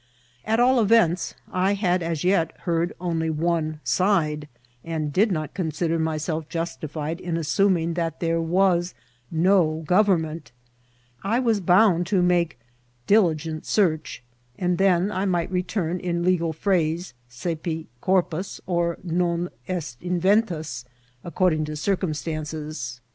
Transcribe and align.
At 0.45 0.59
ell 0.59 0.79
events, 0.79 1.35
I 1.51 1.75
had 1.75 2.01
as 2.01 2.23
yet 2.23 2.57
heard 2.61 2.91
only 2.99 3.29
one 3.29 3.79
side, 3.83 4.47
and 4.83 5.13
did 5.13 5.31
not 5.31 5.53
consider 5.53 5.99
myself 5.99 6.49
justified 6.49 7.21
in 7.21 7.35
aswmiing 7.35 7.93
that 7.93 8.19
there 8.19 8.41
was 8.41 8.95
no 9.29 9.83
government 9.85 10.51
I 11.23 11.37
was 11.37 11.61
bomid 11.61 12.05
to 12.07 12.23
make 12.23 12.57
*^ 13.03 13.05
diligent 13.05 13.67
search,'' 13.67 14.23
and 14.57 14.79
then 14.79 15.11
I 15.11 15.25
might 15.25 15.51
return, 15.51 15.99
in 15.99 16.23
legal 16.23 16.51
phrase, 16.51 17.13
^^ 17.29 17.29
cepi 17.61 17.85
corpus,'' 18.01 18.59
(NT 18.61 19.05
^'non 19.07 19.49
est 19.67 20.01
inventus," 20.01 20.83
according 21.23 21.65
to 21.65 21.73
oircumstanoes. 21.73 23.01